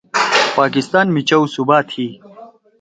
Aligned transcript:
پاکستان 0.57 1.05
می 1.13 1.21
چؤ 1.29 1.43
صوبا 1.53 1.77
تھی۔ 1.89 2.07